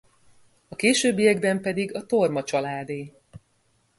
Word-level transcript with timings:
A 0.69 0.75
későbbiekben 0.75 1.61
pedig 1.61 1.95
a 1.95 2.05
Torma 2.05 2.43
családé. 2.43 3.13